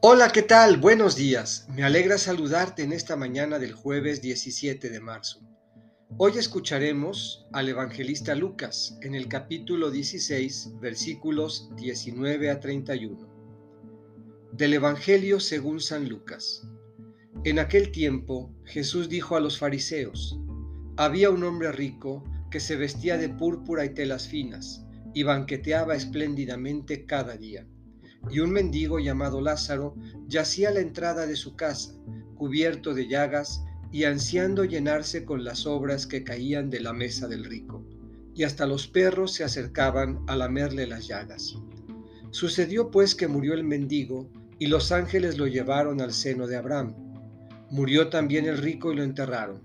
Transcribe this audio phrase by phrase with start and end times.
[0.00, 0.76] Hola, ¿qué tal?
[0.76, 1.66] Buenos días.
[1.74, 5.40] Me alegra saludarte en esta mañana del jueves 17 de marzo.
[6.18, 13.28] Hoy escucharemos al evangelista Lucas en el capítulo 16, versículos 19 a 31.
[14.52, 16.62] Del Evangelio según San Lucas.
[17.42, 20.38] En aquel tiempo Jesús dijo a los fariseos,
[20.96, 27.04] había un hombre rico que se vestía de púrpura y telas finas y banqueteaba espléndidamente
[27.04, 27.66] cada día
[28.30, 29.94] y un mendigo llamado Lázaro
[30.26, 31.94] yacía a la entrada de su casa,
[32.34, 37.44] cubierto de llagas y ansiando llenarse con las obras que caían de la mesa del
[37.44, 37.84] rico,
[38.34, 41.56] y hasta los perros se acercaban a lamerle las llagas.
[42.30, 46.94] Sucedió pues que murió el mendigo, y los ángeles lo llevaron al seno de Abraham.
[47.70, 49.62] Murió también el rico y lo enterraron.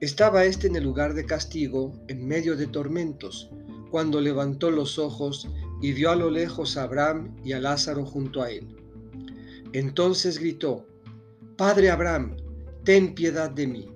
[0.00, 3.50] Estaba éste en el lugar de castigo, en medio de tormentos,
[3.90, 5.48] cuando levantó los ojos
[5.80, 8.76] y vio a lo lejos a Abraham y a Lázaro junto a él.
[9.72, 10.86] Entonces gritó,
[11.56, 12.36] Padre Abraham,
[12.84, 13.92] ten piedad de mí.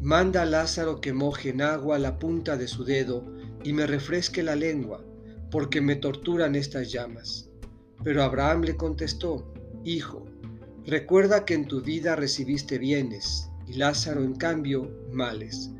[0.00, 3.24] Manda a Lázaro que moje en agua la punta de su dedo
[3.62, 5.04] y me refresque la lengua,
[5.50, 7.50] porque me torturan estas llamas.
[8.02, 9.52] Pero Abraham le contestó,
[9.84, 10.26] Hijo,
[10.84, 15.70] recuerda que en tu vida recibiste bienes y Lázaro en cambio males.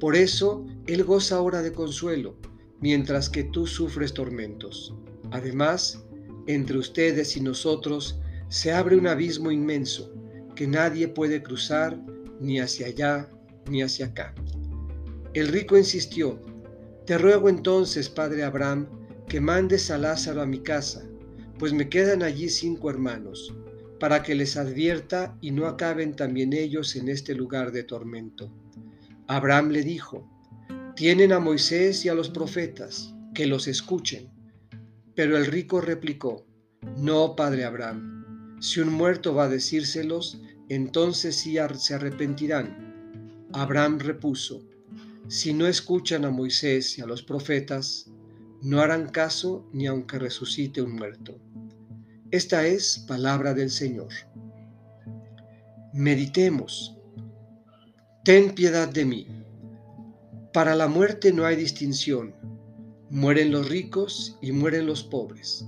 [0.00, 2.36] Por eso él goza ahora de consuelo
[2.82, 4.94] mientras que tú sufres tormentos.
[5.30, 6.04] Además,
[6.46, 10.12] entre ustedes y nosotros se abre un abismo inmenso
[10.54, 11.98] que nadie puede cruzar
[12.40, 13.30] ni hacia allá
[13.70, 14.34] ni hacia acá.
[15.32, 16.38] El rico insistió,
[17.06, 18.86] Te ruego entonces, padre Abraham,
[19.28, 21.08] que mandes a Lázaro a mi casa,
[21.58, 23.54] pues me quedan allí cinco hermanos,
[23.98, 28.52] para que les advierta y no acaben también ellos en este lugar de tormento.
[29.28, 30.28] Abraham le dijo,
[30.94, 34.28] tienen a Moisés y a los profetas, que los escuchen.
[35.14, 36.46] Pero el rico replicó,
[36.96, 43.48] No, padre Abraham, si un muerto va a decírselos, entonces sí se arrepentirán.
[43.52, 44.62] Abraham repuso,
[45.28, 48.10] Si no escuchan a Moisés y a los profetas,
[48.60, 51.38] no harán caso ni aunque resucite un muerto.
[52.30, 54.12] Esta es palabra del Señor.
[55.94, 56.96] Meditemos.
[58.24, 59.41] Ten piedad de mí
[60.52, 62.34] para la muerte no hay distinción.
[63.08, 65.66] Mueren los ricos y mueren los pobres.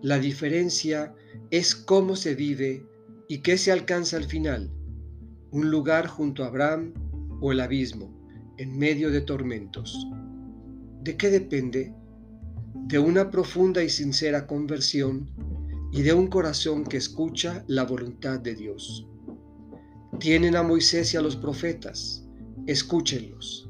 [0.00, 1.14] La diferencia
[1.50, 2.86] es cómo se vive
[3.28, 4.70] y qué se alcanza al final.
[5.50, 6.94] Un lugar junto a Abraham
[7.42, 8.10] o el abismo,
[8.56, 10.06] en medio de tormentos.
[11.02, 11.94] ¿De qué depende?
[12.86, 15.30] De una profunda y sincera conversión
[15.92, 19.06] y de un corazón que escucha la voluntad de Dios.
[20.18, 22.26] Tienen a Moisés y a los profetas,
[22.66, 23.65] escúchenlos